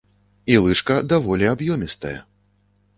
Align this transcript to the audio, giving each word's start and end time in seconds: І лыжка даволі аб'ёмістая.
І 0.53 0.55
лыжка 0.63 0.97
даволі 1.13 1.51
аб'ёмістая. 1.53 2.19